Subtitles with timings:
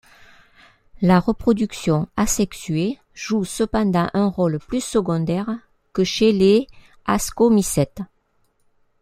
[1.03, 5.47] La reproduction asexuée joue cependant un rôle plus secondaire
[5.93, 6.65] que chez les
[7.05, 8.01] Ascomycètes.